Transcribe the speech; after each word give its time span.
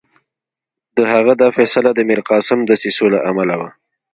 د 0.97 0.99
هغه 1.13 1.33
دا 1.41 1.49
فیصله 1.57 1.89
د 1.93 1.99
میرقاسم 2.09 2.59
دسیسو 2.69 3.05
له 3.15 3.19
امله 3.29 3.53
وه. 3.59 3.69